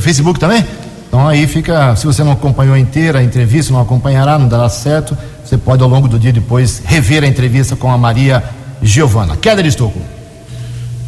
[0.00, 0.66] Facebook também?
[1.06, 5.16] Então aí fica, se você não acompanhou inteira a entrevista, não acompanhará, não dará certo,
[5.44, 8.42] você pode ao longo do dia depois rever a entrevista com a Maria
[8.82, 9.36] Giovana.
[9.36, 10.17] Keller Estocco.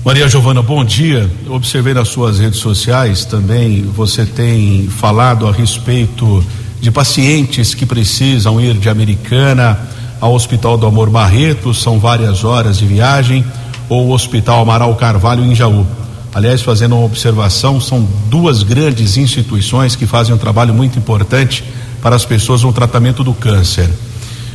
[0.03, 1.31] Maria Giovana, bom dia.
[1.47, 6.43] Observei nas suas redes sociais também, você tem falado a respeito
[6.81, 9.79] de pacientes que precisam ir de Americana
[10.19, 13.45] ao Hospital do Amor Barreto, são várias horas de viagem
[13.91, 15.87] ou o Hospital Amaral Carvalho em Jaú.
[16.35, 21.63] Aliás, fazendo uma observação, são duas grandes instituições que fazem um trabalho muito importante
[22.01, 23.91] para as pessoas no tratamento do câncer.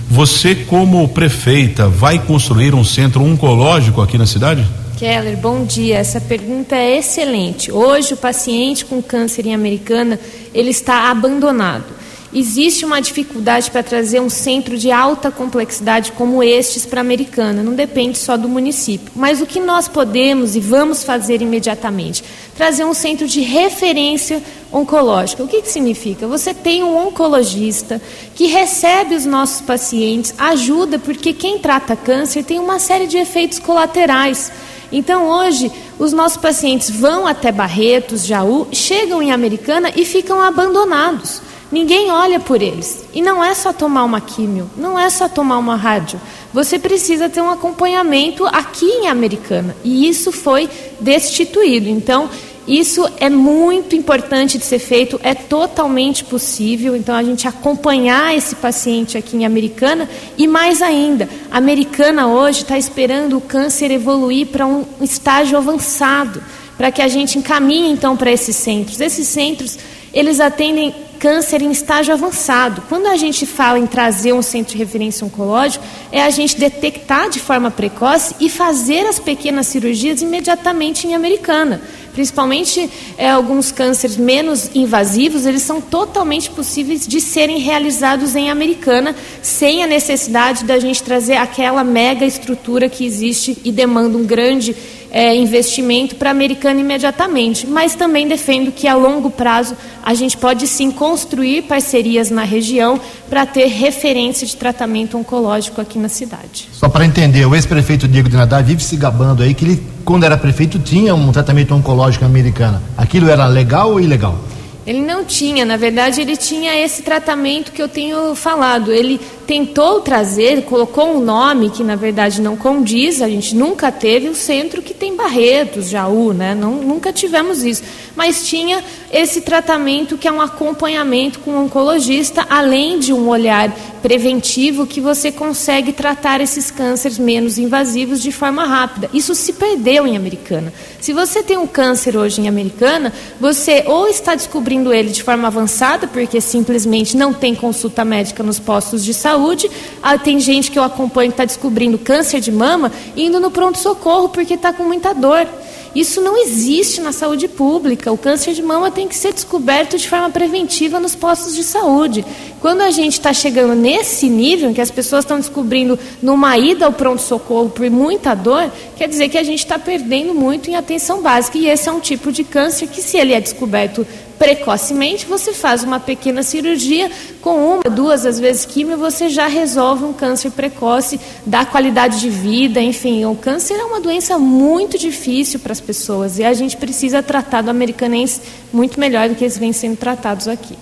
[0.10, 4.66] Você, como prefeita, vai construir um centro oncológico aqui na cidade?
[4.98, 5.98] Keller, bom dia.
[5.98, 7.70] Essa pergunta é excelente.
[7.70, 10.18] Hoje, o paciente com câncer em Americana,
[10.54, 12.06] ele está abandonado
[12.36, 17.74] existe uma dificuldade para trazer um centro de alta complexidade como estes para Americana, não
[17.74, 19.10] depende só do município.
[19.16, 22.24] Mas o que nós podemos e vamos fazer imediatamente?
[22.58, 25.44] Trazer um centro de referência oncológica.
[25.44, 26.28] O que, que significa?
[26.28, 28.02] Você tem um oncologista
[28.36, 33.60] que recebe os nossos pacientes, ajuda, porque quem trata câncer tem uma série de efeitos
[33.60, 34.52] colaterais.
[34.98, 41.42] Então, hoje, os nossos pacientes vão até Barretos, Jaú, chegam em Americana e ficam abandonados.
[41.70, 43.04] Ninguém olha por eles.
[43.14, 46.18] E não é só tomar uma químio, não é só tomar uma rádio.
[46.54, 49.76] Você precisa ter um acompanhamento aqui em Americana.
[49.84, 50.70] E isso foi
[51.02, 51.90] destituído.
[51.90, 52.30] Então,
[52.68, 56.96] isso é muito importante de ser feito, é totalmente possível.
[56.96, 62.62] Então, a gente acompanhar esse paciente aqui em Americana e mais ainda, a Americana hoje
[62.62, 66.42] está esperando o câncer evoluir para um estágio avançado,
[66.76, 69.00] para que a gente encaminhe então para esses centros.
[69.00, 69.78] Esses centros,
[70.12, 72.84] eles atendem câncer em estágio avançado.
[72.88, 77.30] Quando a gente fala em trazer um centro de referência oncológico, é a gente detectar
[77.30, 81.82] de forma precoce e fazer as pequenas cirurgias imediatamente em americana.
[82.16, 89.14] Principalmente é, alguns cânceres menos invasivos, eles são totalmente possíveis de serem realizados em americana,
[89.42, 94.74] sem a necessidade da gente trazer aquela mega estrutura que existe e demanda um grande
[95.16, 99.74] é, investimento para a americana imediatamente, mas também defendo que a longo prazo
[100.04, 103.00] a gente pode sim construir parcerias na região
[103.30, 106.68] para ter referência de tratamento oncológico aqui na cidade.
[106.74, 110.26] Só para entender, o ex-prefeito Diego de Nadar vive se gabando aí que ele, quando
[110.26, 112.82] era prefeito, tinha um tratamento oncológico americano.
[112.98, 114.38] Aquilo era legal ou ilegal?
[114.86, 118.92] Ele não tinha, na verdade, ele tinha esse tratamento que eu tenho falado.
[118.92, 124.28] Ele tentou trazer, colocou um nome que na verdade não condiz, a gente nunca teve
[124.28, 126.54] o centro que tem Barretos, Jaú, né?
[126.54, 127.84] Não, nunca tivemos isso.
[128.16, 133.72] Mas tinha esse tratamento que é um acompanhamento com um oncologista, além de um olhar
[134.02, 139.10] preventivo que você consegue tratar esses cânceres menos invasivos de forma rápida.
[139.14, 140.72] Isso se perdeu em Americana.
[141.00, 145.48] Se você tem um câncer hoje em Americana, você ou está descobrindo ele de forma
[145.48, 149.70] avançada, porque simplesmente não tem consulta médica nos postos de saúde, saúde.
[150.02, 154.30] Ah, tem gente que eu acompanho que está descobrindo câncer de mama indo no pronto-socorro
[154.30, 155.48] porque está com muita dor.
[155.96, 158.12] Isso não existe na saúde pública.
[158.12, 162.26] O câncer de mama tem que ser descoberto de forma preventiva nos postos de saúde.
[162.60, 166.86] Quando a gente está chegando nesse nível, em que as pessoas estão descobrindo numa ida
[166.86, 171.22] ao pronto-socorro por muita dor, quer dizer que a gente está perdendo muito em atenção
[171.22, 171.58] básica.
[171.58, 174.06] E esse é um tipo de câncer que, se ele é descoberto
[174.38, 177.10] precocemente, você faz uma pequena cirurgia,
[177.42, 182.30] com uma, duas, às vezes químio, você já resolve um câncer precoce, dá qualidade de
[182.30, 183.26] vida, enfim.
[183.26, 187.62] O câncer é uma doença muito difícil para as pessoas e a gente precisa tratar
[187.62, 190.78] do americanense muito melhor do que eles vêm sendo tratados aqui.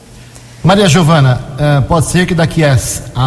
[0.63, 2.77] Maria Giovana, uh, pode ser que daqui a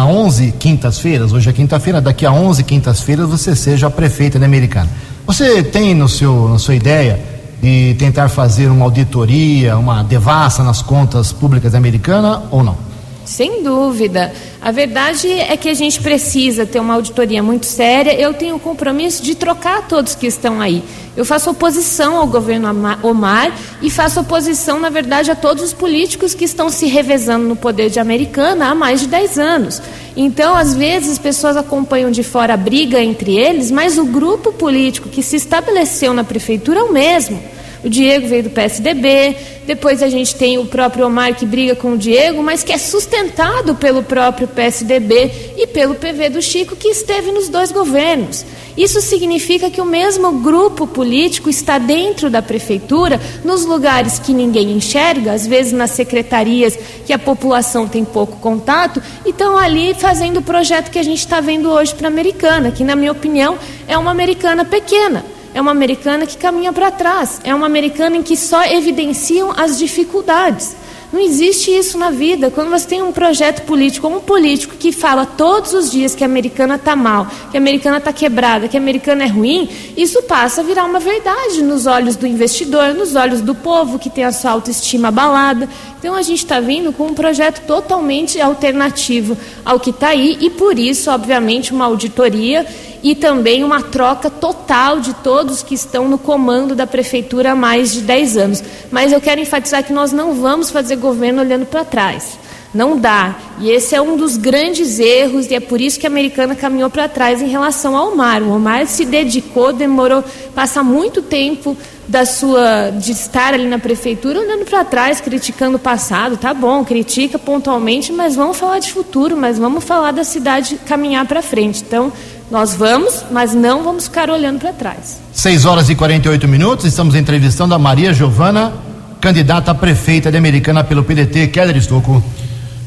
[0.05, 4.89] 11 quintas-feiras, hoje é quinta-feira, daqui a 11 quintas-feiras você seja a prefeita da Americana.
[5.27, 10.81] Você tem no seu, na sua ideia de tentar fazer uma auditoria, uma devassa nas
[10.81, 12.86] contas públicas americanas ou não?
[13.27, 14.31] Sem dúvida.
[14.61, 18.13] A verdade é que a gente precisa ter uma auditoria muito séria.
[18.13, 20.81] Eu tenho o compromisso de trocar todos que estão aí.
[21.15, 22.69] Eu faço oposição ao governo
[23.03, 27.55] Omar e faço oposição, na verdade, a todos os políticos que estão se revezando no
[27.57, 29.81] poder de Americana há mais de 10 anos.
[30.15, 34.53] Então, às vezes, as pessoas acompanham de fora a briga entre eles, mas o grupo
[34.53, 37.56] político que se estabeleceu na prefeitura é o mesmo.
[37.83, 39.35] O Diego veio do PSDB,
[39.67, 42.77] depois a gente tem o próprio Omar que briga com o Diego, mas que é
[42.77, 48.45] sustentado pelo próprio PSDB e pelo PV do Chico, que esteve nos dois governos.
[48.75, 54.71] Isso significa que o mesmo grupo político está dentro da prefeitura, nos lugares que ninguém
[54.71, 60.37] enxerga, às vezes nas secretarias que a população tem pouco contato, e estão ali fazendo
[60.37, 63.57] o projeto que a gente está vendo hoje para a Americana, que, na minha opinião,
[63.87, 68.21] é uma americana pequena é uma americana que caminha para trás, é uma americana em
[68.21, 70.75] que só evidenciam as dificuldades.
[71.11, 72.51] Não existe isso na vida.
[72.51, 76.27] Quando você tem um projeto político, um político que fala todos os dias que a
[76.27, 80.59] americana está mal, que a americana está quebrada, que a americana é ruim, isso passa
[80.59, 84.33] a virar uma verdade nos olhos do investidor, nos olhos do povo que tem a
[84.33, 85.69] sua autoestima abalada.
[85.97, 90.49] Então a gente está vindo com um projeto totalmente alternativo ao que está aí e
[90.49, 92.65] por isso, obviamente, uma auditoria
[93.01, 97.93] e também uma troca total de todos que estão no comando da prefeitura há mais
[97.93, 98.63] de 10 anos.
[98.91, 102.37] Mas eu quero enfatizar que nós não vamos fazer governo olhando para trás.
[102.73, 103.35] Não dá.
[103.59, 106.89] E esse é um dos grandes erros, e é por isso que a americana caminhou
[106.89, 108.43] para trás em relação ao Omar.
[108.43, 111.75] O Omar se dedicou, demorou, passa muito tempo
[112.07, 116.85] da sua de estar ali na prefeitura olhando para trás, criticando o passado, tá bom,
[116.85, 121.83] critica pontualmente, mas vamos falar de futuro, mas vamos falar da cidade caminhar para frente.
[121.85, 122.11] Então,
[122.49, 125.19] nós vamos, mas não vamos ficar olhando para trás.
[125.33, 128.73] 6 horas e 48 minutos, estamos entrevistando a Maria Giovana,
[129.19, 131.47] candidata a prefeita de Americana pelo PDT.
[131.47, 132.23] Keller Estocco.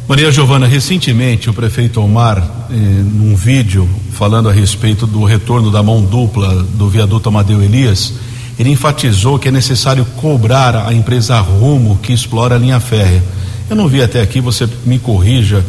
[0.09, 2.39] Maria Giovana, recentemente o prefeito Omar,
[2.71, 8.15] eh, num vídeo falando a respeito do retorno da mão dupla do viaduto Amadeu Elias,
[8.59, 13.23] ele enfatizou que é necessário cobrar a empresa Rumo que explora a linha férrea.
[13.69, 15.65] Eu não vi até aqui, você me corrija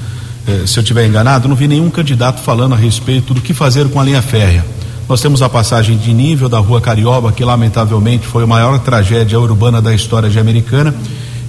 [0.47, 3.88] eh, se eu estiver enganado, não vi nenhum candidato falando a respeito do que fazer
[3.89, 4.65] com a linha férrea.
[5.12, 9.38] Nós temos a passagem de nível da Rua Carioba, que lamentavelmente foi a maior tragédia
[9.38, 10.95] urbana da história de Americana,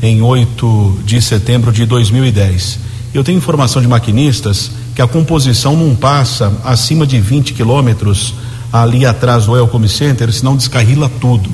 [0.02, 2.80] em 8 de setembro de 2010.
[3.14, 8.34] Eu tenho informação de maquinistas que a composição não passa acima de 20 quilômetros
[8.72, 11.48] ali atrás do Elcome Center, senão descarrila tudo.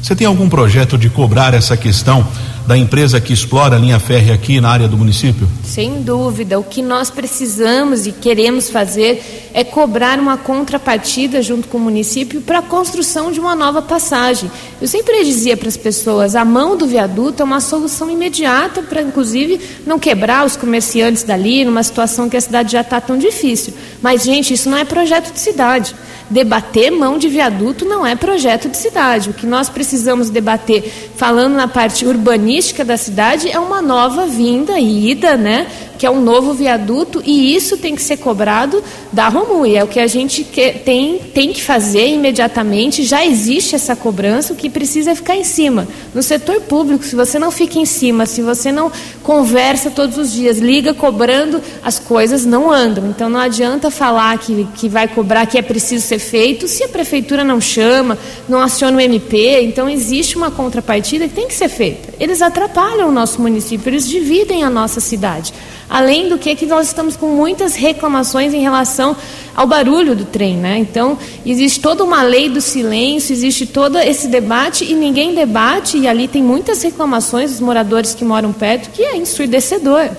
[0.00, 2.24] Você tem algum projeto de cobrar essa questão
[2.68, 5.48] da empresa que explora a linha férrea aqui na área do município?
[5.64, 6.60] Sem dúvida.
[6.60, 12.42] O que nós precisamos e queremos fazer é cobrar uma contrapartida junto com o município
[12.42, 14.50] para a construção de uma nova passagem.
[14.82, 19.00] Eu sempre dizia para as pessoas: a mão do viaduto é uma solução imediata para,
[19.00, 23.72] inclusive, não quebrar os comerciantes dali, numa situação que a cidade já está tão difícil.
[24.02, 25.94] Mas, gente, isso não é projeto de cidade.
[26.30, 29.30] Debater mão de viaduto não é projeto de cidade.
[29.30, 32.04] O que nós precisamos debater, falando na parte
[32.84, 35.66] da cidade, é uma nova vinda e ida, né?
[35.98, 38.82] Que é um novo viaduto, e isso tem que ser cobrado
[39.12, 39.74] da Romui.
[39.74, 43.02] É o que a gente tem, tem que fazer imediatamente.
[43.02, 45.88] Já existe essa cobrança, o que precisa é ficar em cima.
[46.14, 48.92] No setor público, se você não fica em cima, se você não
[49.22, 53.08] conversa todos os dias, liga cobrando, as coisas não andam.
[53.08, 56.88] Então não adianta falar que, que vai cobrar, que é preciso ser feito, se a
[56.88, 58.16] prefeitura não chama,
[58.48, 59.62] não aciona o MP.
[59.62, 62.14] Então existe uma contrapartida que tem que ser feita.
[62.20, 65.52] Eles atrapalham o nosso município, eles dividem a nossa cidade.
[65.88, 69.16] Além do que, que nós estamos com muitas reclamações em relação
[69.56, 70.78] ao barulho do trem, né?
[70.78, 76.06] Então, existe toda uma lei do silêncio, existe todo esse debate e ninguém debate, e
[76.06, 80.10] ali tem muitas reclamações dos moradores que moram perto, que é ensurdecedor.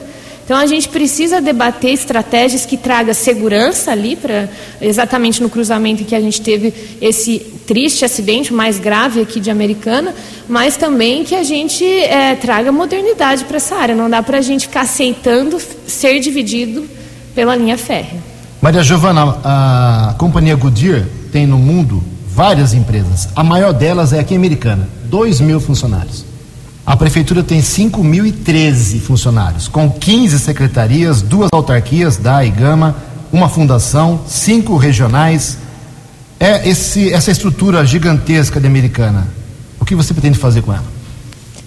[0.49, 4.49] Então a gente precisa debater estratégias que tragam segurança ali para
[4.81, 7.37] exatamente no cruzamento em que a gente teve esse
[7.67, 10.11] triste acidente mais grave aqui de Americana,
[10.47, 13.93] mas também que a gente é, traga modernidade para essa área.
[13.93, 16.83] Não dá para a gente ficar aceitando ser dividido
[17.35, 18.19] pela linha férrea.
[18.59, 23.29] Maria Giovana, a companhia Goodyear tem no mundo várias empresas.
[23.35, 26.25] A maior delas é aqui Americana, 2 mil funcionários.
[26.89, 32.95] A prefeitura tem 5.013 funcionários, com 15 secretarias, duas autarquias, da e Gama,
[33.31, 35.59] uma fundação, cinco regionais.
[36.39, 39.27] É esse, essa estrutura gigantesca de Americana.
[39.79, 40.83] O que você pretende fazer com ela?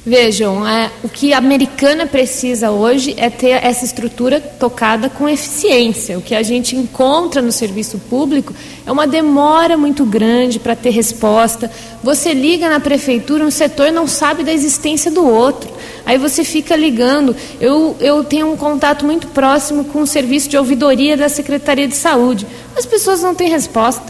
[0.05, 6.18] Vejam, é, o que a americana precisa hoje é ter essa estrutura tocada com eficiência.
[6.18, 8.53] O que a gente encontra no serviço público
[8.84, 11.70] é uma demora muito grande para ter resposta.
[12.03, 15.70] Você liga na prefeitura, um setor não sabe da existência do outro.
[16.05, 17.36] Aí você fica ligando.
[17.61, 21.94] Eu, eu tenho um contato muito próximo com o serviço de ouvidoria da Secretaria de
[21.94, 22.44] Saúde.
[22.76, 24.03] As pessoas não têm resposta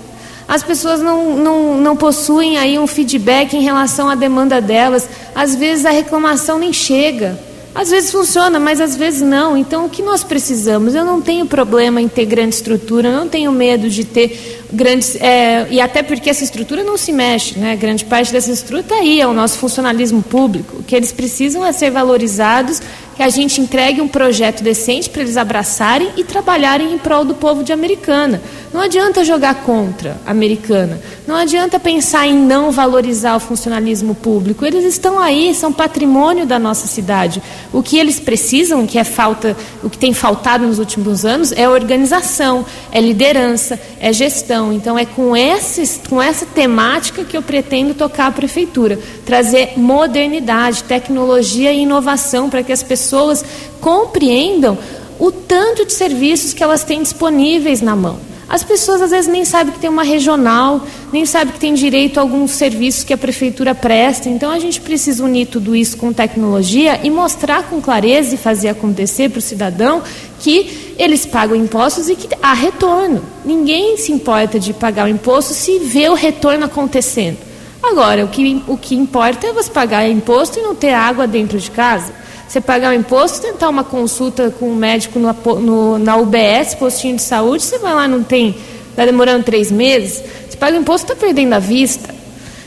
[0.53, 5.09] as pessoas não, não, não possuem aí um feedback em relação à demanda delas.
[5.35, 7.41] Às vezes a reclamação nem chega.
[7.75, 9.57] Às vezes funciona, mas às vezes não.
[9.57, 10.95] Então, o que nós precisamos?
[10.95, 15.17] Eu não tenho problema em ter grande estrutura, eu não tenho medo de ter grandes.
[15.17, 17.75] É, e até porque essa estrutura não se mexe, né?
[17.75, 20.81] Grande parte dessa estrutura está aí, é o nosso funcionalismo público.
[20.81, 22.83] O que eles precisam é ser valorizados
[23.17, 27.35] que a gente entregue um projeto decente para eles abraçarem e trabalharem em prol do
[27.35, 28.41] povo de Americana.
[28.73, 30.99] Não adianta jogar contra a Americana.
[31.27, 34.65] Não adianta pensar em não valorizar o funcionalismo público.
[34.65, 37.43] Eles estão aí, são patrimônio da nossa cidade.
[37.71, 41.69] O que eles precisam, que é falta, o que tem faltado nos últimos anos, é
[41.69, 44.73] organização, é liderança, é gestão.
[44.73, 50.85] Então é com, esses, com essa temática que eu pretendo tocar a prefeitura, trazer modernidade,
[50.85, 53.45] tecnologia e inovação para que as pessoas pessoas
[53.81, 54.79] compreendam
[55.19, 58.19] o tanto de serviços que elas têm disponíveis na mão.
[58.49, 62.19] As pessoas às vezes nem sabem que tem uma regional, nem sabem que tem direito
[62.19, 64.29] a alguns serviços que a prefeitura presta.
[64.29, 68.69] Então a gente precisa unir tudo isso com tecnologia e mostrar com clareza e fazer
[68.69, 70.03] acontecer para o cidadão
[70.39, 73.25] que eles pagam impostos e que há retorno.
[73.43, 77.39] Ninguém se importa de pagar o imposto se vê o retorno acontecendo.
[77.83, 81.59] Agora, o que, o que importa é você pagar imposto e não ter água dentro
[81.59, 82.13] de casa.
[82.53, 87.23] Você pagar o imposto, tentar uma consulta com um médico no, na UBS, postinho de
[87.23, 88.55] saúde, você vai lá, não tem,
[88.91, 92.15] está demorando três meses, você paga o imposto, está perdendo a vista.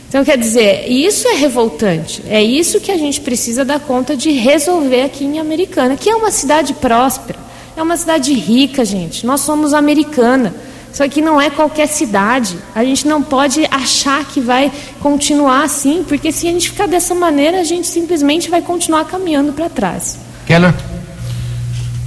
[0.09, 2.23] Então, quer dizer, isso é revoltante.
[2.27, 6.15] É isso que a gente precisa dar conta de resolver aqui em Americana, que é
[6.15, 7.38] uma cidade próspera,
[7.77, 9.23] é uma cidade rica, gente.
[9.23, 10.51] Nós somos americana.
[10.95, 12.57] Só que não é qualquer cidade.
[12.73, 14.71] A gente não pode achar que vai
[15.01, 19.51] continuar assim, porque se a gente ficar dessa maneira, a gente simplesmente vai continuar caminhando
[19.51, 20.17] para trás.
[20.47, 20.73] Keller.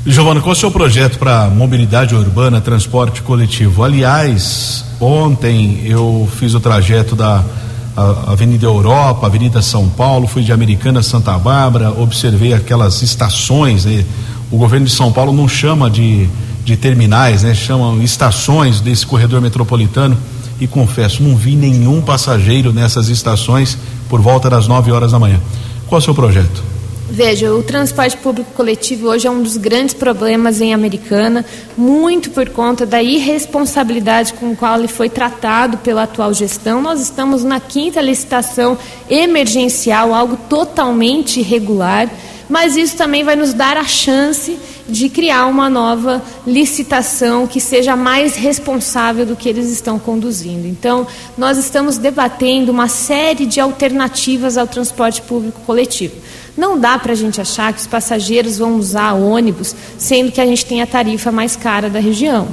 [0.06, 3.84] Giovana, qual é o seu projeto para mobilidade urbana, transporte coletivo?
[3.84, 7.44] Aliás, ontem eu fiz o trajeto da
[8.26, 13.84] Avenida Europa, Avenida São Paulo, fui de Americana a Santa Bárbara, observei aquelas estações.
[13.84, 14.02] Né?
[14.50, 16.26] O governo de São Paulo não chama de
[16.68, 17.54] de terminais, né?
[17.54, 20.16] Chamam estações desse corredor metropolitano
[20.60, 25.40] e confesso, não vi nenhum passageiro nessas estações por volta das 9 horas da manhã.
[25.86, 26.62] Qual é o seu projeto?
[27.10, 31.42] Veja, o transporte público coletivo hoje é um dos grandes problemas em Americana,
[31.74, 36.82] muito por conta da irresponsabilidade com a qual ele foi tratado pela atual gestão.
[36.82, 38.76] Nós estamos na quinta licitação
[39.08, 42.10] emergencial, algo totalmente irregular,
[42.46, 44.58] mas isso também vai nos dar a chance
[44.88, 50.66] de criar uma nova licitação que seja mais responsável do que eles estão conduzindo.
[50.66, 56.14] Então, nós estamos debatendo uma série de alternativas ao transporte público coletivo.
[56.56, 60.46] Não dá para a gente achar que os passageiros vão usar ônibus, sendo que a
[60.46, 62.48] gente tem a tarifa mais cara da região.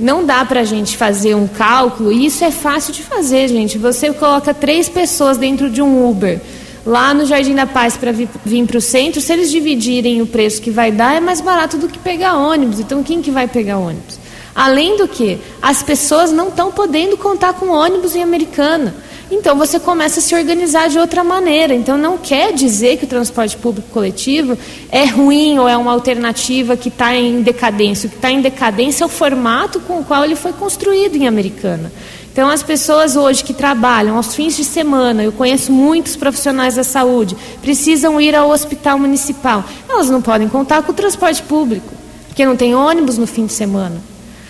[0.00, 3.76] Não dá para a gente fazer um cálculo, e isso é fácil de fazer, gente.
[3.78, 6.40] Você coloca três pessoas dentro de um Uber,
[6.84, 8.28] lá no Jardim da Paz para vir,
[8.66, 11.88] para o centro, se eles dividirem o preço que vai dar, é mais barato do
[11.88, 12.80] que pegar ônibus.
[12.80, 14.18] Então, quem que vai pegar ônibus?
[14.54, 18.94] Além do que, as pessoas não estão podendo contar com ônibus em Americana.
[19.30, 21.74] Então você começa a se organizar de outra maneira.
[21.74, 24.56] Então não quer dizer que o transporte público coletivo
[24.90, 28.06] é ruim ou é uma alternativa que está em decadência.
[28.06, 31.28] O que está em decadência é o formato com o qual ele foi construído em
[31.28, 31.92] Americana.
[32.32, 36.84] Então, as pessoas hoje que trabalham aos fins de semana, eu conheço muitos profissionais da
[36.84, 39.64] saúde, precisam ir ao hospital municipal.
[39.88, 41.92] Elas não podem contar com o transporte público,
[42.28, 44.00] porque não tem ônibus no fim de semana.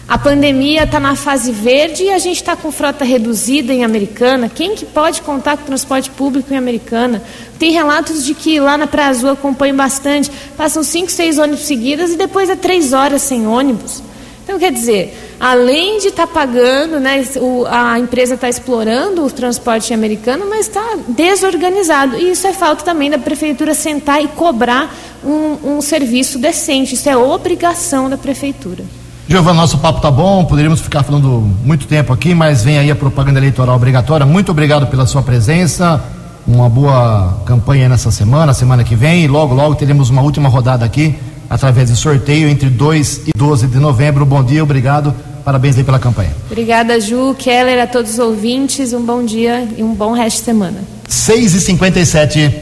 [0.09, 4.49] A pandemia está na fase verde e a gente está com frota reduzida em Americana.
[4.49, 7.23] Quem que pode contar com transporte público em Americana?
[7.59, 12.13] Tem relatos de que lá na Praia Azul acompanham bastante, passam cinco, seis ônibus seguidas
[12.13, 14.03] e depois é três horas sem ônibus.
[14.45, 19.31] Então, quer dizer, além de estar tá pagando, né, o, a empresa está explorando o
[19.31, 22.17] transporte americano, mas está desorganizado.
[22.17, 26.95] E isso é falta também da prefeitura sentar e cobrar um, um serviço decente.
[26.95, 28.85] Isso é obrigação da prefeitura.
[29.29, 31.29] Giovana, nosso papo tá bom, poderíamos ficar falando
[31.63, 34.25] muito tempo aqui, mas vem aí a propaganda eleitoral obrigatória.
[34.25, 36.03] Muito obrigado pela sua presença.
[36.47, 40.83] Uma boa campanha nessa semana, semana que vem, e logo, logo teremos uma última rodada
[40.83, 41.15] aqui,
[41.51, 44.25] através de sorteio, entre 2 e 12 de novembro.
[44.25, 45.15] Bom dia, obrigado.
[45.49, 46.31] Parabéns aí pela campanha.
[46.51, 48.93] Obrigada, Ju, Keller, a todos os ouvintes.
[48.93, 50.85] Um bom dia e um bom resto de semana.
[51.09, 52.55] 6 e 57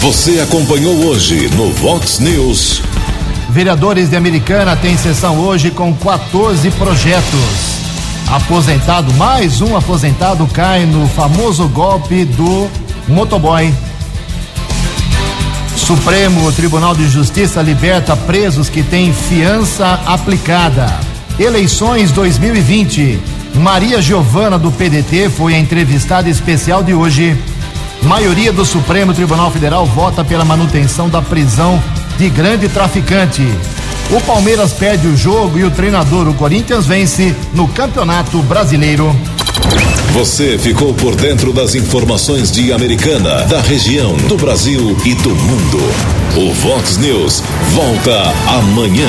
[0.00, 2.82] Você acompanhou hoje no Vox News.
[3.48, 7.40] Vereadores de Americana têm sessão hoje com 14 projetos.
[8.26, 12.68] Aposentado, mais um aposentado cai no famoso golpe do
[13.06, 13.72] motoboy.
[15.76, 21.09] Supremo Tribunal de Justiça liberta presos que têm fiança aplicada.
[21.40, 23.18] Eleições 2020.
[23.54, 27.34] Maria Giovana do PDT foi a entrevistada especial de hoje.
[28.02, 31.82] Maioria do Supremo Tribunal Federal vota pela manutenção da prisão
[32.18, 33.42] de grande traficante.
[34.10, 39.16] O Palmeiras perde o jogo e o treinador, o Corinthians, vence no Campeonato Brasileiro.
[40.12, 45.78] Você ficou por dentro das informações de Americana, da região, do Brasil e do mundo.
[46.36, 49.08] O Vox News volta amanhã.